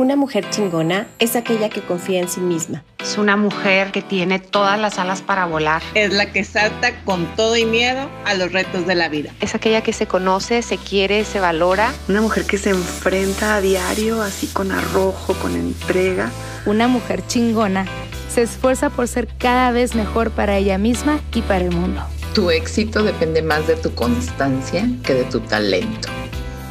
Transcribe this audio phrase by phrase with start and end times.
[0.00, 2.82] Una mujer chingona es aquella que confía en sí misma.
[3.00, 5.82] Es una mujer que tiene todas las alas para volar.
[5.92, 9.30] Es la que salta con todo y miedo a los retos de la vida.
[9.42, 11.92] Es aquella que se conoce, se quiere, se valora.
[12.08, 16.30] Una mujer que se enfrenta a diario así con arrojo, con entrega.
[16.64, 17.84] Una mujer chingona
[18.32, 22.00] se esfuerza por ser cada vez mejor para ella misma y para el mundo.
[22.32, 26.08] Tu éxito depende más de tu constancia que de tu talento.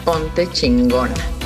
[0.04, 1.39] Ponte chingona.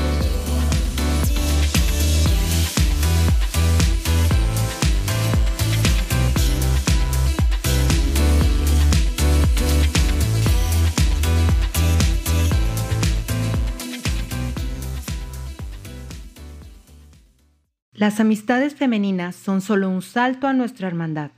[17.95, 21.29] Las amistades femeninas son solo un salto a nuestra hermandad,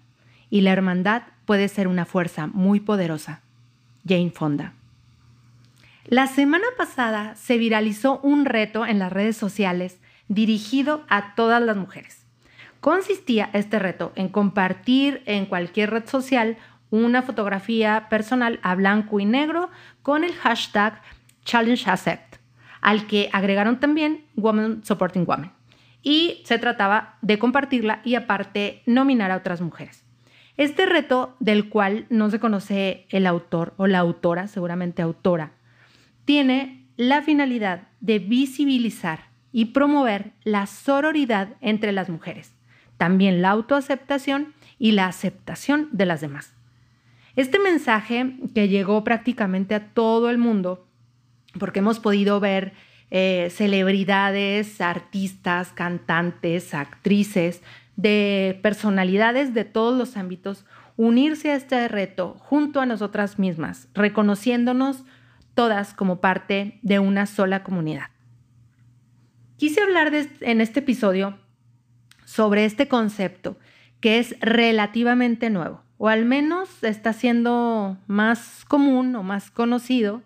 [0.49, 3.41] y la hermandad puede ser una fuerza muy poderosa.
[4.07, 4.71] Jane Fonda.
[6.05, 11.75] La semana pasada se viralizó un reto en las redes sociales dirigido a todas las
[11.75, 12.25] mujeres.
[12.79, 16.55] Consistía este reto en compartir en cualquier red social
[16.89, 19.71] una fotografía personal a blanco y negro
[20.03, 21.01] con el hashtag
[21.43, 22.37] Challenge Accept,
[22.79, 25.51] al que agregaron también Women Supporting Women
[26.05, 30.05] y se trataba de compartirla y aparte nominar a otras mujeres.
[30.55, 35.53] Este reto, del cual no se conoce el autor o la autora, seguramente autora,
[36.23, 42.53] tiene la finalidad de visibilizar y promover la sororidad entre las mujeres,
[42.97, 46.53] también la autoaceptación y la aceptación de las demás.
[47.35, 50.87] Este mensaje que llegó prácticamente a todo el mundo,
[51.59, 52.73] porque hemos podido ver
[53.11, 57.61] eh, celebridades, artistas, cantantes, actrices,
[57.95, 60.65] de personalidades de todos los ámbitos,
[60.97, 65.03] unirse a este reto junto a nosotras mismas, reconociéndonos
[65.53, 68.09] todas como parte de una sola comunidad.
[69.57, 71.37] Quise hablar en este episodio
[72.25, 73.57] sobre este concepto
[74.01, 80.21] que es relativamente nuevo, o al menos está siendo más común o más conocido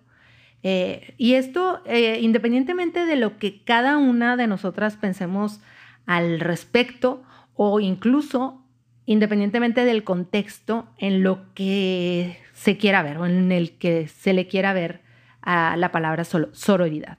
[0.64, 5.62] eh, y esto, eh, independientemente de lo que cada una de nosotras pensemos
[6.06, 7.24] al respecto,
[7.56, 8.64] o incluso
[9.06, 14.48] independientemente del contexto en lo que se quiera ver o en el que se le
[14.48, 15.02] quiera ver
[15.42, 17.18] a la palabra sororidad.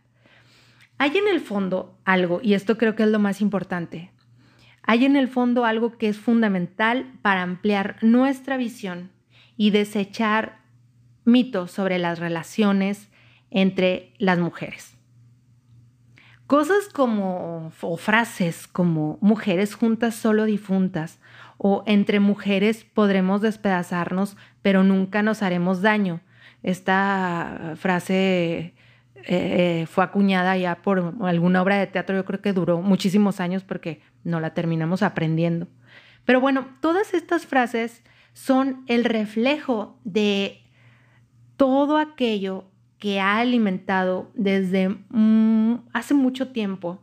[0.98, 4.12] Hay en el fondo algo, y esto creo que es lo más importante,
[4.82, 9.10] hay en el fondo algo que es fundamental para ampliar nuestra visión
[9.56, 10.60] y desechar
[11.24, 13.09] mitos sobre las relaciones,
[13.50, 14.96] entre las mujeres.
[16.46, 21.20] Cosas como, o frases como mujeres juntas solo difuntas,
[21.58, 26.20] o entre mujeres podremos despedazarnos, pero nunca nos haremos daño.
[26.62, 28.72] Esta frase eh,
[29.26, 33.62] eh, fue acuñada ya por alguna obra de teatro, yo creo que duró muchísimos años
[33.62, 35.68] porque no la terminamos aprendiendo.
[36.24, 40.62] Pero bueno, todas estas frases son el reflejo de
[41.56, 42.69] todo aquello
[43.00, 47.00] que ha alimentado desde mm, hace mucho tiempo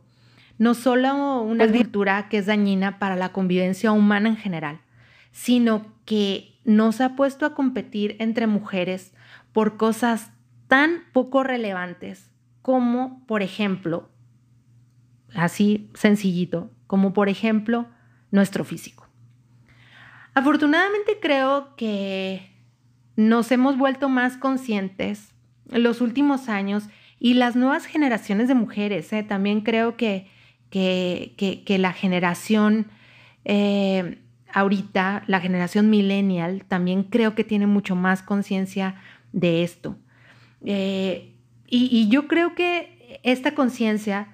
[0.58, 4.80] no solo una cultura que es dañina para la convivencia humana en general,
[5.30, 9.14] sino que nos ha puesto a competir entre mujeres
[9.52, 10.32] por cosas
[10.66, 12.30] tan poco relevantes
[12.60, 14.10] como, por ejemplo,
[15.34, 17.86] así sencillito, como por ejemplo
[18.30, 19.08] nuestro físico.
[20.34, 22.52] Afortunadamente creo que
[23.16, 25.34] nos hemos vuelto más conscientes
[25.70, 26.88] los últimos años
[27.20, 29.12] y las nuevas generaciones de mujeres.
[29.12, 29.22] ¿eh?
[29.22, 30.28] También creo que,
[30.70, 32.86] que, la generación
[33.44, 34.18] eh,
[34.52, 38.96] ahorita, la generación millennial, también creo que tiene mucho más conciencia
[39.32, 39.96] de esto.
[40.64, 41.34] Eh,
[41.66, 44.28] y, yo creo que esta conciencia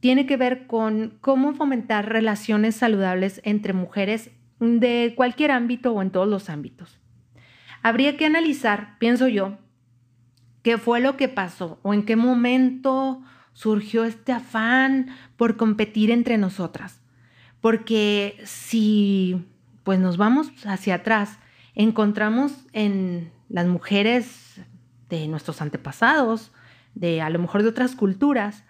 [0.00, 4.30] tiene que ver con cómo fomentar relaciones saludables entre mujeres
[4.60, 7.00] de cualquier ámbito o en todos los ámbitos.
[7.82, 9.58] Habría que analizar, pienso yo,
[10.68, 11.78] ¿Qué fue lo que pasó?
[11.80, 13.22] ¿O en qué momento
[13.54, 15.06] surgió este afán
[15.38, 17.00] por competir entre nosotras?
[17.62, 19.46] Porque si
[19.82, 21.38] pues nos vamos hacia atrás,
[21.74, 24.60] encontramos en las mujeres
[25.08, 26.52] de nuestros antepasados,
[26.94, 28.62] de a lo mejor de otras culturas,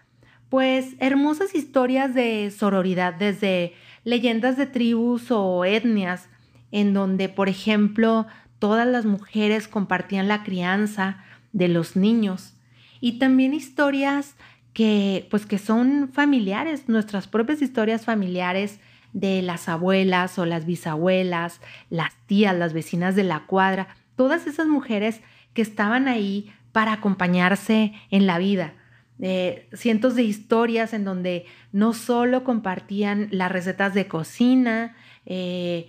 [0.50, 3.72] pues hermosas historias de sororidad, desde
[4.05, 6.28] leyendas de tribus o etnias,
[6.70, 8.28] en donde, por ejemplo,
[8.61, 11.25] todas las mujeres compartían la crianza,
[11.58, 12.55] de los niños.
[13.00, 14.37] Y también historias
[14.72, 18.78] que pues que son familiares, nuestras propias historias familiares
[19.12, 21.60] de las abuelas o las bisabuelas,
[21.90, 25.20] las tías, las vecinas de la cuadra, todas esas mujeres
[25.52, 28.75] que estaban ahí para acompañarse en la vida,
[29.20, 34.94] eh, cientos de historias en donde no solo compartían las recetas de cocina,
[35.26, 35.88] eh,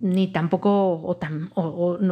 [0.00, 1.18] ni tampoco,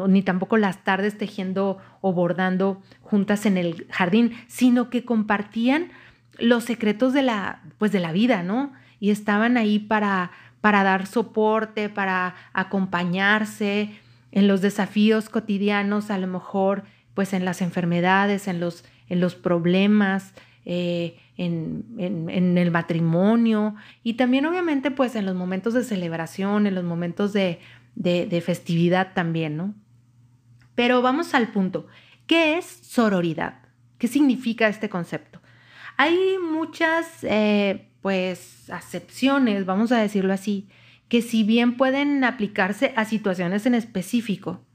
[0.09, 5.91] ni tampoco las tardes tejiendo o bordando juntas en el jardín, sino que compartían
[6.39, 8.73] los secretos de la, pues de la vida, ¿no?
[9.01, 10.31] Y estaban ahí para,
[10.61, 13.99] para dar soporte, para acompañarse
[14.31, 16.85] en los desafíos cotidianos, a lo mejor,
[17.15, 20.35] pues en las enfermedades, en los, en los problemas,
[20.71, 26.85] eh, en, el matrimonio y también obviamente pues en los momentos de celebración, en los
[26.85, 27.59] momentos de,
[28.45, 29.75] festividad también, ¿no?
[30.75, 31.87] Pero vamos al punto.
[32.27, 33.63] ¿Qué es sororidad?
[33.97, 35.41] ¿Qué significa este concepto?
[35.97, 40.69] Hay muchas, eh, pues, acepciones, vamos a decirlo así,
[41.09, 44.67] que si bien pueden aplicarse a situaciones en específico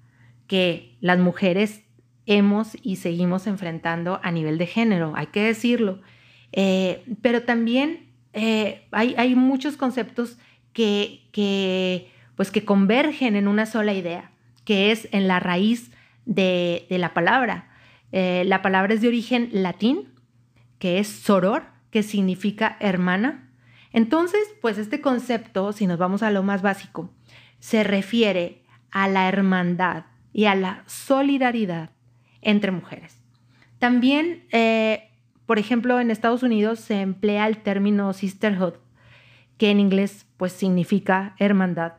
[0.47, 1.82] que las mujeres
[2.25, 6.01] hemos y seguimos enfrentando a nivel de género, hay que decirlo.
[6.51, 10.37] Eh, pero también eh, hay, muchos conceptos
[10.71, 14.31] que, pues que convergen en una sola idea,
[14.65, 15.91] que es en la raíz
[16.25, 17.69] de, la palabra.
[18.11, 20.09] Eh, la palabra es de origen latín,
[20.79, 23.49] que es soror, que significa hermana.
[23.91, 27.11] Entonces, pues este concepto, si nos vamos a lo más básico,
[27.59, 31.91] se refiere a la hermandad y a la solidaridad
[32.43, 33.17] entre mujeres.
[33.79, 35.09] También, eh,
[35.45, 38.75] por ejemplo, en Estados Unidos se emplea el término sisterhood,
[39.57, 41.93] que en inglés pues significa hermandad,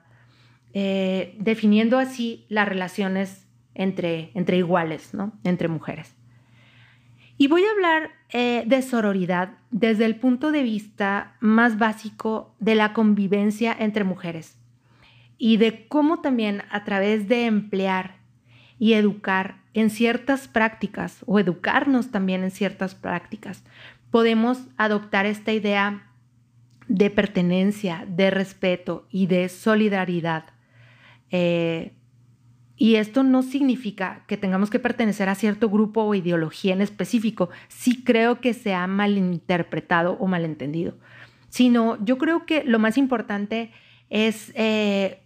[0.72, 5.32] eh, definiendo así las relaciones entre, entre iguales, ¿no?
[5.44, 6.14] entre mujeres.
[7.36, 12.76] Y voy a hablar eh, de sororidad desde el punto de vista más básico de
[12.76, 14.56] la convivencia entre mujeres
[15.36, 18.16] y de cómo también a través de emplear
[18.78, 23.64] y educar en ciertas prácticas o educarnos también en ciertas prácticas,
[24.10, 26.06] podemos adoptar esta idea
[26.86, 30.44] de pertenencia, de respeto y de solidaridad.
[31.30, 31.92] Eh,
[32.76, 37.50] y esto no significa que tengamos que pertenecer a cierto grupo o ideología en específico.
[37.68, 40.94] Sí creo que se ha malinterpretado o malentendido.
[41.48, 43.70] Sino yo creo que lo más importante
[44.10, 45.22] es eh,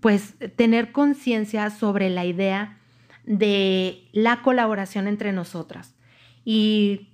[0.00, 2.78] pues tener conciencia sobre la idea
[3.24, 5.94] de la colaboración entre nosotras.
[6.44, 7.08] Y,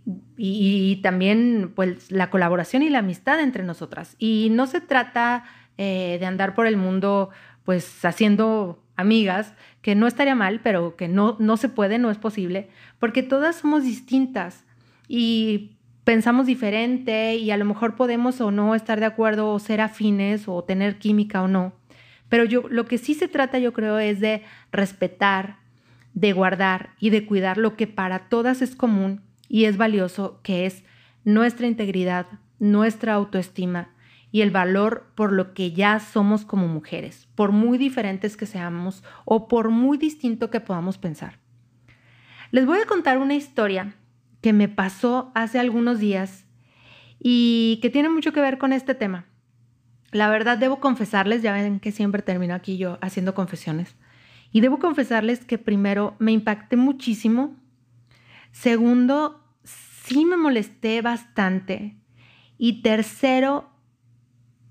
[1.03, 4.17] también pues la colaboración y la amistad entre nosotras.
[4.19, 5.45] Y no se trata
[5.77, 7.31] eh, de andar por el mundo
[7.65, 12.19] pues haciendo amigas, que no estaría mal, pero que no, no se puede, no es
[12.19, 12.69] posible,
[12.99, 14.65] porque todas somos distintas
[15.07, 19.83] y pensamos diferente y a lo mejor podemos o no estar de acuerdo o ser
[19.83, 21.75] afines o tener química o no.
[22.29, 25.59] Pero yo lo que sí se trata, yo creo, es de respetar,
[26.15, 30.67] de guardar y de cuidar lo que para todas es común y es valioso, que
[30.67, 30.85] es
[31.25, 32.27] nuestra integridad,
[32.59, 33.91] nuestra autoestima
[34.31, 39.03] y el valor por lo que ya somos como mujeres, por muy diferentes que seamos
[39.25, 41.39] o por muy distinto que podamos pensar.
[42.51, 43.95] Les voy a contar una historia
[44.41, 46.45] que me pasó hace algunos días
[47.19, 49.27] y que tiene mucho que ver con este tema.
[50.11, 53.97] La verdad debo confesarles, ya ven que siempre termino aquí yo haciendo confesiones.
[54.53, 57.57] Y debo confesarles que primero me impacté muchísimo.
[58.51, 61.97] Segundo, sí me molesté bastante.
[62.57, 63.69] Y tercero,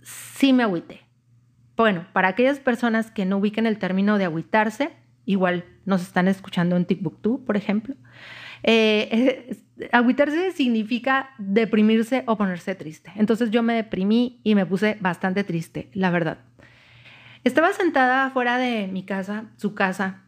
[0.01, 1.01] sí me agüité.
[1.75, 4.92] Bueno, para aquellas personas que no ubiquen el término de agüitarse,
[5.25, 7.95] igual nos están escuchando en TikTok, por ejemplo.
[8.63, 9.56] Eh,
[9.92, 13.11] agüitarse significa deprimirse o ponerse triste.
[13.16, 16.40] Entonces yo me deprimí y me puse bastante triste, la verdad.
[17.47, 20.23] Estaba sentada afuera de mi casa, su casa,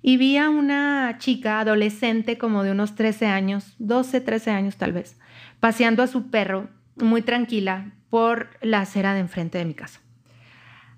[0.00, 4.92] y vi a una chica adolescente como de unos 13 años, 12, 13 años tal
[4.92, 5.20] vez,
[5.60, 10.00] paseando a su perro muy tranquila por la acera de enfrente de mi casa.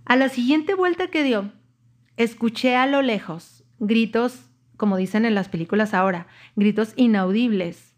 [0.05, 1.51] A la siguiente vuelta que dio,
[2.17, 7.97] escuché a lo lejos gritos, como dicen en las películas ahora, gritos inaudibles,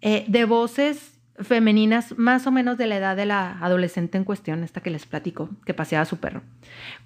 [0.00, 4.64] eh, de voces femeninas más o menos de la edad de la adolescente en cuestión,
[4.64, 6.42] esta que les platico, que paseaba a su perro.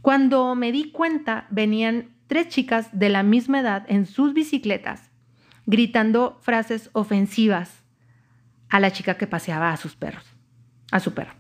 [0.01, 5.11] Cuando me di cuenta, venían tres chicas de la misma edad en sus bicicletas,
[5.67, 7.83] gritando frases ofensivas
[8.69, 10.25] a la chica que paseaba a sus perros,
[10.91, 11.33] a su perro.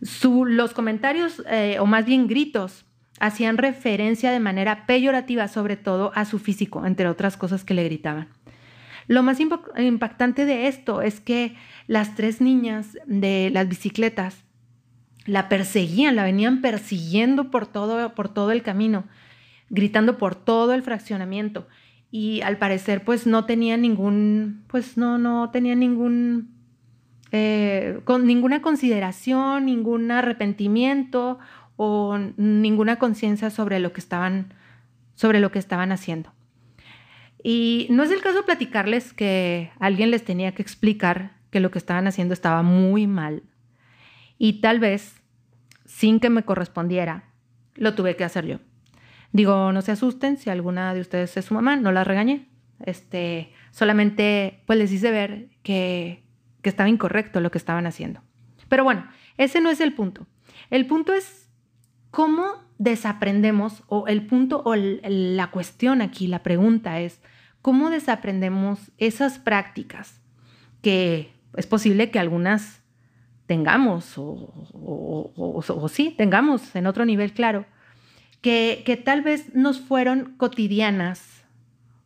[0.00, 2.86] los comentarios, eh, o más bien gritos,
[3.18, 7.84] hacían referencia de manera peyorativa sobre todo a su físico, entre otras cosas que le
[7.84, 8.28] gritaban.
[9.08, 11.54] Lo más impactante de esto es que
[11.86, 14.44] las tres niñas de las bicicletas
[15.26, 19.04] la perseguían, la venían persiguiendo por todo, por todo el camino,
[19.70, 21.66] gritando por todo el fraccionamiento.
[22.12, 26.50] y al parecer pues no tenía ningún, pues no, no tenía ningún,
[27.32, 31.38] eh, con ninguna consideración, ningún arrepentimiento
[31.76, 34.54] o ninguna conciencia sobre lo que estaban,
[35.14, 36.35] sobre lo que estaban haciendo.
[37.48, 41.78] Y no es el caso platicarles que alguien les tenía que explicar que lo que
[41.78, 43.44] estaban haciendo estaba muy mal.
[44.36, 45.22] Y tal vez,
[45.84, 47.30] sin que me correspondiera,
[47.76, 48.58] lo tuve que hacer yo.
[49.30, 52.48] Digo, no se asusten si alguna de ustedes es su mamá, no la regañé.
[52.84, 56.24] Este, solamente pues les hice ver que,
[56.62, 58.22] que estaba incorrecto lo que estaban haciendo.
[58.68, 59.06] Pero bueno,
[59.38, 60.26] ese no es el punto.
[60.68, 61.48] El punto es
[62.10, 67.20] cómo desaprendemos, o el punto, o la cuestión aquí, la pregunta es,
[67.66, 70.20] ¿cómo desaprendemos esas prácticas
[70.82, 72.80] que es posible que algunas
[73.46, 77.66] tengamos, o, sí, tengamos en otro nivel claro,
[78.40, 81.44] que, tal vez nos fueron cotidianas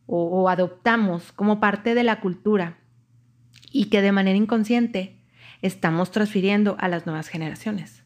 [0.07, 2.79] o adoptamos como parte de la cultura
[3.71, 5.19] y que de manera inconsciente
[5.61, 8.03] estamos transfiriendo a las nuevas generaciones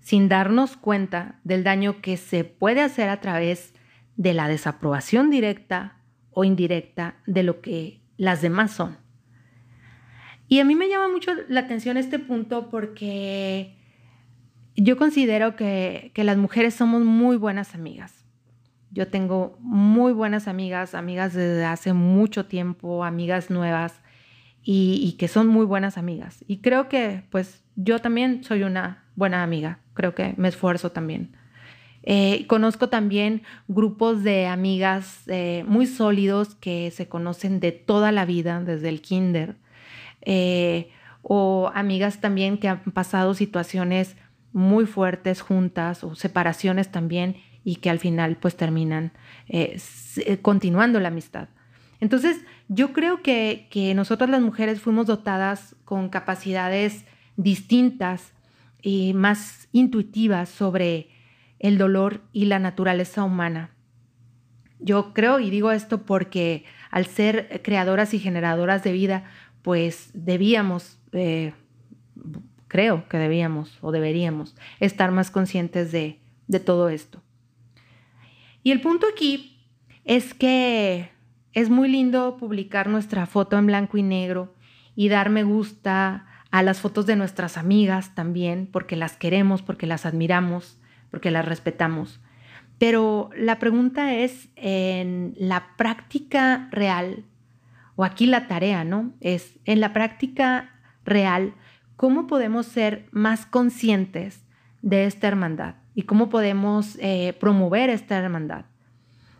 [0.00, 3.74] sin darnos cuenta del daño que se puede hacer a través
[4.16, 5.98] de la desaprobación directa
[6.32, 8.96] o indirecta de lo que las demás son.
[10.48, 13.74] Y a mí me llama mucho la atención este punto porque
[14.76, 18.24] yo considero que, las mujeres somos muy buenas amigas.
[18.90, 24.02] Yo tengo muy buenas amigas, amigas desde hace mucho tiempo, amigas nuevas
[24.62, 26.44] y, y que son muy buenas amigas.
[26.46, 31.36] Y creo que pues yo también soy una buena amiga creo que me esfuerzo también.
[32.04, 38.24] Eh, conozco también grupos de amigas eh, muy sólidos que se conocen de toda la
[38.24, 39.56] vida, desde el kinder,
[40.22, 40.90] eh,
[41.22, 44.16] o amigas también que han pasado situaciones
[44.52, 49.12] muy fuertes juntas o separaciones también y que al final pues terminan
[50.42, 51.48] continuando la amistad.
[52.00, 57.04] Entonces yo creo que, que nosotras las mujeres fuimos dotadas con capacidades
[57.36, 58.32] distintas
[58.82, 61.08] y más intuitivas sobre
[61.62, 63.70] el dolor y la naturaleza humana.
[64.78, 69.24] Yo creo y digo esto porque al ser creadoras y generadoras de vida,
[69.62, 71.54] pues debíamos, eh,
[72.66, 77.22] creo que debíamos o deberíamos estar más conscientes de, de todo esto.
[78.64, 79.64] Y el punto aquí
[80.04, 81.10] es que
[81.52, 84.52] es muy lindo publicar nuestra foto en blanco y negro
[84.96, 89.86] y dar me gusta a las fotos de nuestras amigas también, porque las queremos, porque
[89.86, 90.78] las admiramos,
[91.12, 92.20] porque las respetamos.
[92.78, 97.24] Pero la pregunta es, en la práctica real,
[97.94, 99.12] o aquí la tarea, ¿no?
[99.20, 100.70] Es, en la práctica
[101.04, 101.54] real,
[101.94, 104.44] ¿cómo podemos ser más conscientes
[104.80, 105.76] de esta hermandad?
[105.94, 108.64] ¿Y cómo podemos eh, promover esta hermandad?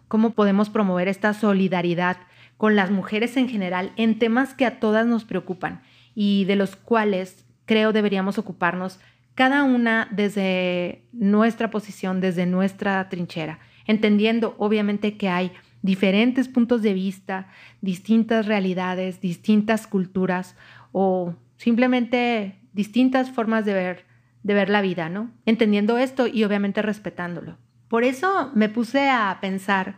[0.06, 2.18] ¿Cómo podemos promover esta solidaridad
[2.56, 5.82] con las mujeres en general en temas que a todas nos preocupan?
[6.14, 9.00] y de los cuales creo deberíamos ocuparnos
[9.34, 16.94] cada una desde nuestra posición, desde nuestra trinchera, entendiendo obviamente que hay diferentes puntos de
[16.94, 17.48] vista,
[17.80, 20.56] distintas realidades, distintas culturas
[20.92, 24.04] o simplemente distintas formas de ver,
[24.42, 25.30] de ver la vida, ¿no?
[25.44, 27.58] Entendiendo esto y obviamente respetándolo.
[27.88, 29.96] Por eso me puse a pensar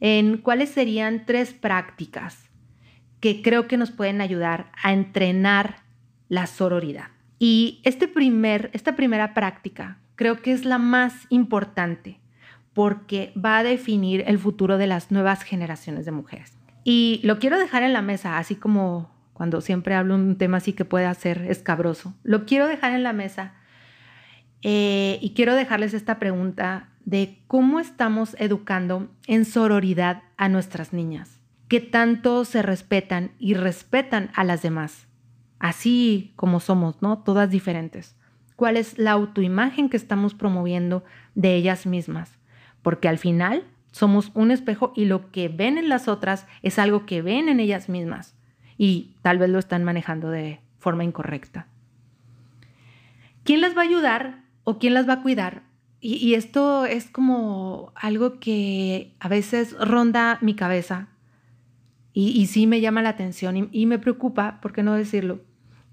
[0.00, 2.50] en cuáles serían tres prácticas
[3.20, 5.76] que creo que nos pueden ayudar a entrenar
[6.28, 7.15] la sororidad.
[7.38, 8.10] Y este
[8.72, 12.20] esta primera práctica creo que es la más importante
[12.72, 16.52] porque va a definir el futuro de las nuevas generaciones de mujeres.
[16.84, 20.72] Y lo quiero dejar en la mesa, así como cuando siempre hablo un tema así
[20.72, 22.14] que puede ser escabroso.
[22.22, 23.54] Lo quiero dejar en la mesa
[24.62, 31.36] eh, y quiero dejarles esta pregunta de cómo estamos educando en sororidad a nuestras niñas
[31.68, 35.05] que tanto se respetan y respetan a las demás,
[35.58, 37.18] así como somos, ¿no?
[37.18, 38.16] Todas diferentes.
[38.56, 42.38] ¿Cuál es la autoimagen que estamos promoviendo de ellas mismas?
[42.82, 47.06] Porque al final somos un espejo y lo que ven en las otras es algo
[47.06, 48.34] que ven en ellas mismas
[48.78, 51.66] y tal vez lo están manejando de forma incorrecta.
[53.44, 55.62] ¿Quién las va a ayudar o quién las va a cuidar?
[56.00, 61.08] Y, y esto es como algo que a veces ronda mi cabeza
[62.18, 65.40] y, sí me llama la atención y, me preocupa, ¿por qué no decirlo?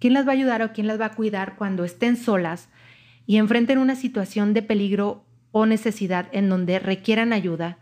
[0.03, 2.67] ¿Quién las va a ayudar o quién las va a cuidar cuando estén solas
[3.25, 7.77] y enfrenten una situación de peligro o necesidad en donde requieran ayuda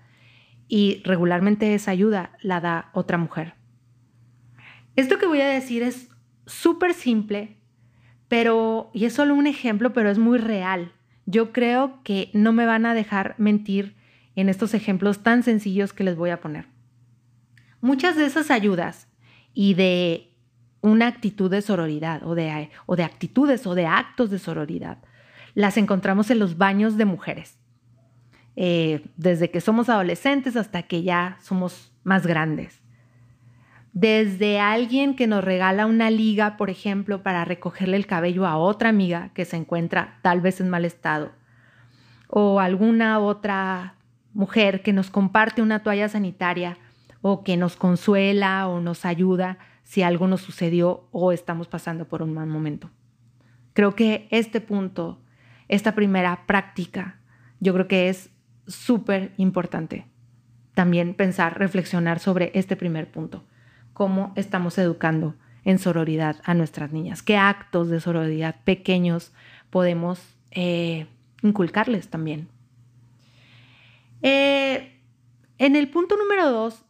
[0.68, 3.56] y regularmente esa ayuda la da otra mujer?
[4.96, 6.10] Esto que voy a decir es
[6.46, 7.58] súper simple,
[8.28, 10.92] pero, y es solo un ejemplo, pero es muy real.
[11.26, 13.96] Yo creo que no me van a dejar mentir
[14.36, 16.68] en estos ejemplos tan sencillos que les voy a poner.
[17.82, 19.08] muchas de esas ayudas
[19.56, 20.31] y de
[20.82, 24.98] una actitud de sororidad o de, o de actitudes o de actos de sororidad
[25.54, 27.58] las encontramos en los baños de mujeres.
[28.56, 32.82] Eh, desde que somos adolescentes hasta que ya somos más grandes.
[33.94, 38.90] Desde alguien que nos regala una liga, por ejemplo, para recogerle el cabello a otra
[38.90, 41.32] amiga que se encuentra tal vez en mal estado.
[42.28, 43.96] O alguna otra
[44.34, 46.78] mujer que nos comparte una toalla sanitaria
[47.22, 49.58] o que nos consuela o nos ayuda
[49.92, 52.90] si algo nos sucedió o estamos pasando por un mal momento.
[53.74, 55.20] Creo que este punto,
[55.68, 57.20] esta primera práctica,
[57.60, 58.30] yo creo que es
[58.68, 60.08] súper importante
[60.76, 63.44] también pensar, reflexionar sobre este primer punto.
[63.92, 67.22] ¿Cómo estamos educando en sororidad a nuestras niñas?
[67.22, 69.34] ¿Qué actos de sororidad pequeños
[69.72, 70.22] podemos
[70.52, 71.08] eh,
[71.42, 72.48] inculcarles también?
[74.22, 75.02] Eh,
[75.58, 76.86] en el punto número dos,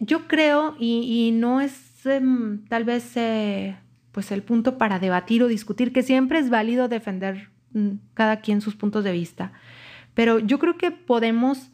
[0.00, 3.76] yo creo, y, no es em, tal vez eh,
[4.12, 8.60] pues el punto para debatir o discutir, que siempre es válido defender mm, cada quien
[8.60, 9.52] sus puntos de vista,
[10.14, 11.70] pero yo creo que podemos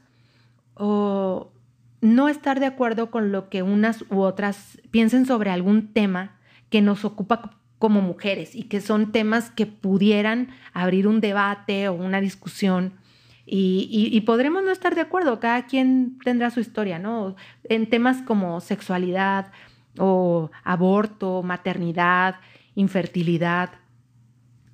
[2.02, 6.38] no estar de acuerdo con lo que unas u otras piensen sobre algún tema
[6.70, 11.94] que nos ocupa como mujeres y que son temas que pudieran abrir un debate o
[11.94, 12.94] una discusión
[13.44, 17.34] y, podremos no estar de acuerdo, cada quien tendrá su historia, ¿no?
[17.64, 19.50] En temas como sexualidad
[19.98, 22.36] o aborto, maternidad,
[22.74, 23.70] infertilidad,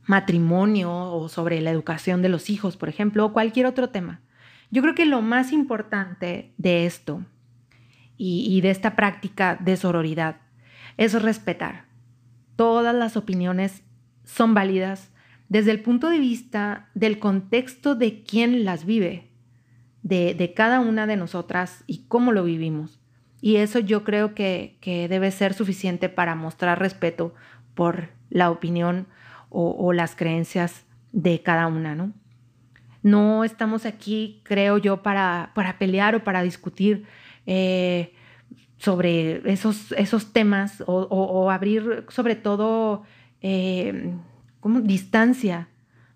[0.05, 4.21] matrimonio o sobre la educación de los hijos, por ejemplo, o cualquier otro tema.
[4.71, 7.25] Yo creo que lo más importante de esto
[8.19, 10.37] y, y de esta práctica de sororidad
[10.99, 11.87] es respetar.
[12.57, 13.83] Todas las opiniones
[14.25, 15.11] son válidas,
[15.49, 19.29] desde el punto de vista del contexto de quién las vive,
[20.03, 23.01] de, cada una de nosotras y cómo lo vivimos.
[23.41, 24.79] Y eso yo creo que,
[25.11, 27.35] debe ser suficiente para mostrar respeto
[27.75, 29.07] por la opinión
[29.51, 32.13] o, las creencias de cada una, ¿no?
[33.03, 37.07] No estamos aquí, creo yo, para, pelear o para discutir
[37.47, 38.13] eh,
[38.77, 43.05] sobre esos, esos temas o, abrir sobre todo
[43.41, 44.13] eh,
[44.61, 45.69] como distancia,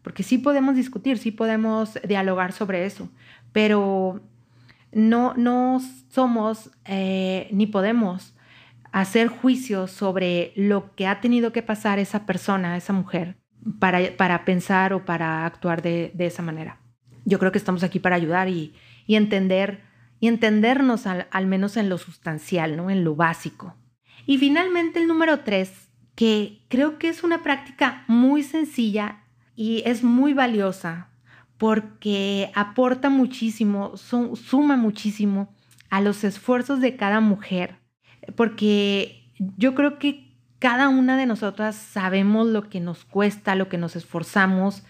[0.02, 3.08] porque sí podemos discutir, sí podemos dialogar sobre eso,
[3.52, 4.20] pero
[4.92, 8.34] no, no somos eh, ni podemos
[8.92, 13.36] hacer juicios sobre lo que ha tenido que pasar esa persona, esa mujer,
[13.78, 16.78] para, para pensar o para actuar de, esa manera.
[17.24, 18.74] Yo creo que estamos aquí para ayudar y,
[19.08, 19.80] entender
[20.20, 22.90] y entendernos al, al, menos en lo sustancial, ¿no?
[22.90, 23.74] en lo básico.
[24.26, 30.02] Y finalmente el número tres que creo que es una práctica muy sencilla y es
[30.02, 31.08] muy valiosa
[31.58, 35.54] porque aporta muchísimo, suma muchísimo
[35.90, 37.76] a los esfuerzos de cada mujer,
[38.34, 43.78] porque yo creo que cada una de nosotras sabemos lo que nos cuesta, lo que
[43.78, 44.82] nos esforzamos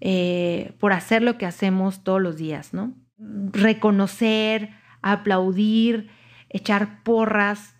[0.00, 2.94] eh, por hacer lo que hacemos todos los días, ¿no?
[3.18, 6.10] Reconocer, aplaudir,
[6.50, 7.74] echar porras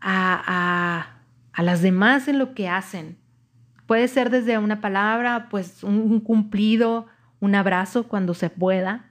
[0.00, 1.19] a a
[1.58, 3.18] las demás en lo que hacen.
[3.86, 7.06] Puede ser desde una palabra, pues un cumplido,
[7.40, 9.06] un abrazo cuando se pueda,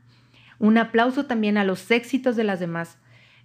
[0.60, 2.97] un aplauso también a los éxitos de las demás,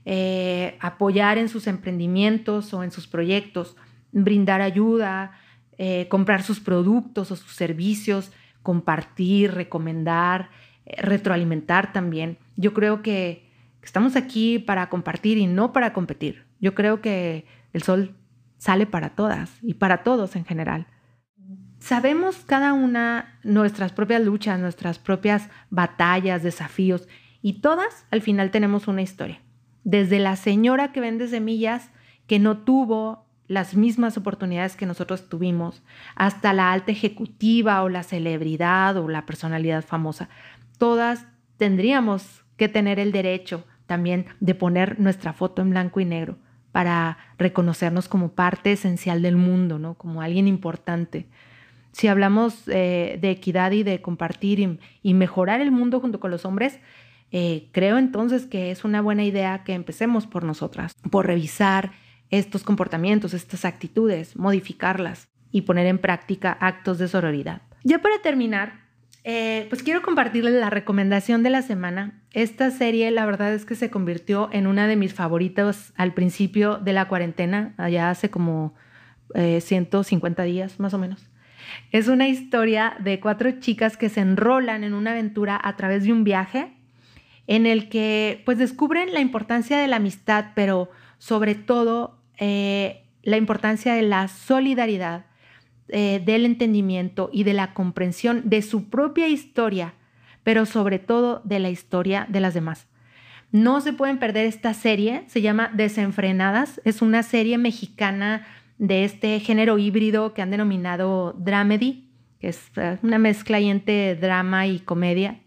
[0.04, 3.76] eh, apoyar en sus emprendimientos o en sus proyectos,
[4.12, 5.32] brindar ayuda,
[5.78, 8.30] eh, comprar sus productos o sus servicios,
[8.62, 10.50] compartir, recomendar,
[10.84, 12.36] eh, retroalimentar también.
[12.56, 13.48] Yo creo que
[13.82, 16.44] estamos aquí para compartir y no para competir.
[16.60, 18.14] Yo creo que el sol
[18.64, 20.86] sale para todas y para todos en general.
[21.80, 27.06] Sabemos cada una nuestras propias luchas, nuestras propias batallas, desafíos
[27.42, 29.42] y todas al final tenemos una historia.
[29.82, 31.90] Desde la señora que vende semillas
[32.26, 35.82] que no tuvo las mismas oportunidades que nosotros tuvimos,
[36.14, 40.30] hasta la alta ejecutiva o la celebridad o la personalidad famosa.
[40.78, 41.26] Todas
[41.58, 46.38] tendríamos que tener el derecho también de poner nuestra foto en blanco y negro
[46.74, 49.94] para reconocernos como parte esencial del mundo, ¿no?
[49.94, 51.28] como alguien importante.
[51.92, 56.44] Si hablamos eh, de equidad y de compartir y, mejorar el mundo junto con los
[56.44, 56.80] hombres,
[57.30, 61.92] eh, creo entonces que es una buena idea que empecemos por nosotras, por revisar
[62.30, 67.62] estos comportamientos, estas actitudes, modificarlas y poner en práctica actos de sororidad.
[67.84, 68.83] Ya para terminar,
[69.24, 72.22] eh, pues quiero compartirles la recomendación de la semana.
[72.32, 76.76] Esta serie la verdad es que se convirtió en una de mis favoritas al principio
[76.76, 78.74] de la cuarentena, allá hace como
[79.34, 81.28] 150 eh, días más o menos.
[81.90, 86.12] Es una historia de cuatro chicas que se enrolan en una aventura a través de
[86.12, 86.72] un viaje
[87.46, 93.36] en el que pues descubren la importancia de la amistad, pero sobre todo eh, la
[93.36, 95.26] importancia de la solidaridad,
[95.88, 99.94] eh, del entendimiento y de la comprensión de su propia historia,
[100.42, 102.86] pero sobre todo de la historia de las demás.
[103.52, 108.46] No se pueden perder esta serie, se llama Desenfrenadas, es una serie mexicana
[108.78, 112.08] de este género híbrido que han denominado dramedy,
[112.40, 115.40] que es eh, una mezcla entre drama y comedia.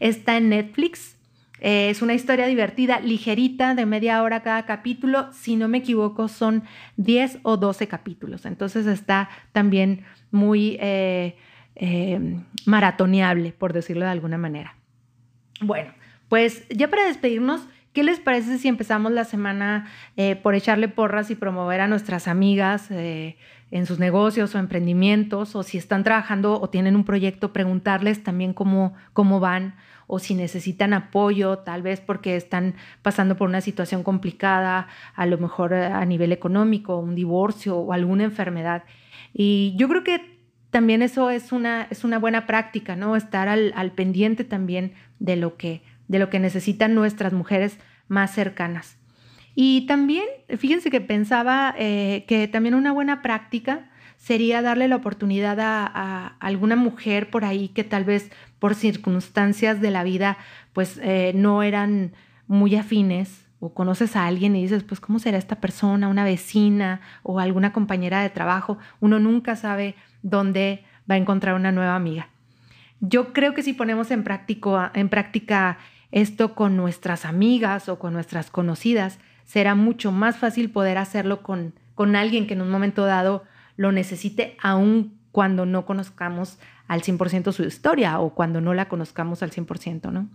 [0.00, 1.16] Está en Netflix,
[1.64, 5.32] eh, es una historia divertida, ligerita, de media hora cada capítulo.
[5.32, 6.64] Si no me equivoco, son
[6.96, 8.46] 10 o 12 capítulos.
[8.46, 11.36] Entonces está también muy eh,
[11.76, 14.74] eh, maratoneable, por decirlo de alguna manera.
[15.60, 15.92] Bueno,
[16.28, 17.60] pues ya para despedirnos,
[17.92, 19.86] ¿qué les parece si empezamos la semana
[20.42, 22.90] por echarle porras y promover a nuestras amigas?
[22.90, 28.52] en sus negocios o emprendimientos, o si están trabajando o tienen un proyecto, preguntarles también
[28.52, 29.76] cómo, cómo van
[30.14, 35.38] o si necesitan apoyo, tal vez porque están pasando por una situación complicada, a lo
[35.38, 38.84] mejor eh, a nivel económico, un divorcio o alguna enfermedad.
[39.32, 43.16] Y yo creo que también eso es una, es una buena práctica, ¿no?
[43.16, 48.98] Estar al, pendiente también de lo, que, de lo que necesitan nuestras mujeres más cercanas.
[49.54, 50.26] Y también,
[50.58, 53.88] fíjense que pensaba eh, que también una buena práctica
[54.22, 58.30] sería darle la oportunidad a, alguna mujer por ahí que tal vez
[58.60, 60.38] por circunstancias de la vida
[60.72, 62.12] pues eh, no eran
[62.46, 67.00] muy afines o conoces a alguien y dices pues cómo será esta persona, una vecina
[67.24, 72.28] o alguna compañera de trabajo, uno nunca sabe dónde va a encontrar una nueva amiga.
[73.00, 74.24] Yo creo que si ponemos en,
[74.94, 75.78] en práctica
[76.12, 81.74] esto con nuestras amigas o con nuestras conocidas, será mucho más fácil poder hacerlo con,
[81.96, 83.42] con alguien que en un momento dado
[83.82, 89.42] lo necesite aun cuando no conozcamos al 100% su historia o cuando no la conozcamos
[89.42, 90.28] al 100%, ¿no?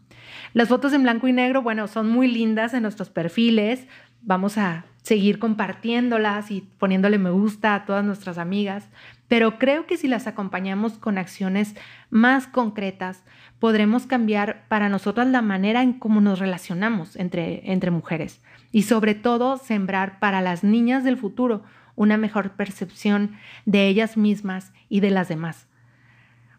[0.54, 3.88] Las fotos en blanco y negro, bueno, son muy lindas en nuestros perfiles.
[4.22, 8.90] Vamos a seguir compartiéndolas y poniéndole me gusta a todas nuestras amigas,
[9.30, 11.76] pero creo que si las acompañamos con acciones
[12.10, 13.24] más concretas,
[13.60, 18.42] podremos cambiar para nosotras la manera en cómo nos relacionamos entre, entre mujeres
[18.74, 21.64] y sobre todo sembrar para las niñas del futuro
[21.98, 25.68] una mejor percepción de ellas mismas y de las demás.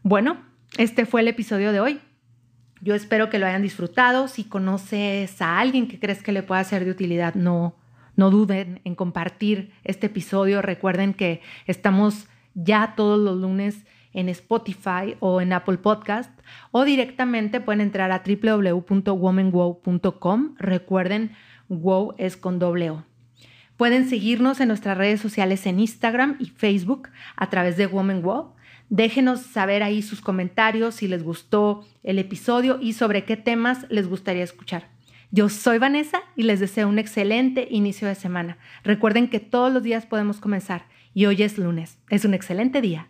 [0.03, 0.37] Bueno,
[0.77, 2.01] este fue el episodio de hoy.
[2.83, 4.29] Yo espero que lo hayan disfrutado.
[4.29, 7.75] Si conoces a alguien que crees que le pueda ser de utilidad, no,
[8.17, 10.61] no duden en compartir este episodio.
[10.61, 16.37] Recuerden que estamos ya todos los lunes en Spotify o en Apple Podcast
[16.73, 20.55] o directamente pueden entrar a www.womanwow.com.
[20.59, 21.31] Recuerden,
[21.69, 23.08] wow es con doble O.
[23.79, 28.55] Pueden seguirnos en nuestras redes sociales en Instagram y Facebook a través de Woman Wow.
[28.91, 34.09] Déjenos saber ahí sus comentarios si les gustó el episodio y sobre qué temas les
[34.09, 34.89] gustaría escuchar.
[35.31, 38.59] Yo soy Vanessa y les deseo un excelente inicio de semana.
[38.83, 41.99] Recuerden que todos los días podemos comenzar y hoy es lunes.
[42.11, 43.07] Es un excelente día.